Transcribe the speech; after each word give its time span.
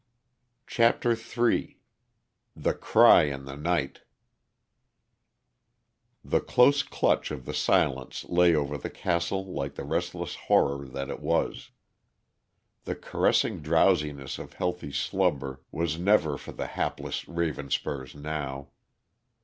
CHAPTER 0.65 1.11
III 1.15 1.77
THE 2.55 2.73
CRY 2.73 3.25
IN 3.25 3.45
THE 3.45 3.55
NIGHT 3.55 4.01
The 6.25 6.39
close 6.39 6.81
clutch 6.81 7.29
of 7.29 7.45
the 7.45 7.53
silence 7.53 8.23
lay 8.25 8.55
over 8.55 8.79
the 8.79 8.89
castle 8.89 9.45
like 9.45 9.75
the 9.75 9.83
restless 9.83 10.33
horror 10.33 10.87
that 10.87 11.11
it 11.11 11.19
was. 11.19 11.69
The 12.85 12.95
caressing 12.95 13.61
drowsiness 13.61 14.39
of 14.39 14.53
healthy 14.53 14.91
slumber 14.91 15.61
was 15.71 15.99
never 15.99 16.35
for 16.35 16.51
the 16.51 16.65
hapless 16.65 17.25
Ravenspurs 17.27 18.15
now. 18.15 18.69